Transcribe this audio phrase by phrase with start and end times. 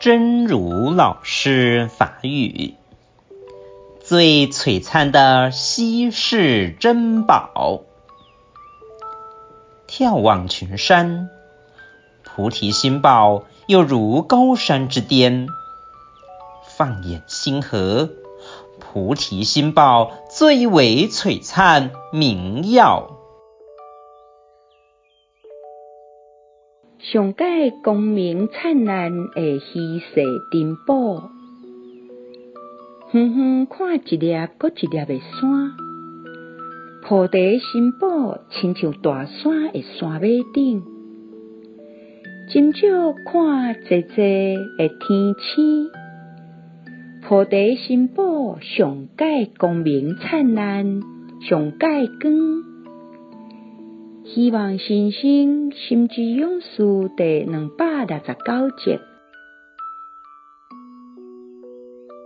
[0.00, 2.74] 真如老师法语，
[4.00, 7.80] 最璀璨的稀世珍宝。
[9.88, 11.28] 眺望群山，
[12.22, 15.48] 菩提心宝又如高山之巅；
[16.64, 18.08] 放眼星河，
[18.78, 23.17] 菩提心宝最为璀璨明耀。
[27.00, 31.30] 上界光明灿烂的稀世珍宝，
[33.12, 35.72] 远远看一粒搁一粒的山，
[37.02, 40.82] 菩提心宝亲像大山的山尾顶，
[42.50, 44.16] 斟酌看济济
[44.76, 45.90] 的天星，
[47.22, 51.00] 菩提心宝上界光明灿烂，
[51.48, 51.86] 上界
[52.20, 52.77] 光。
[54.34, 59.17] 希望新生心之勇士第两百六十九集。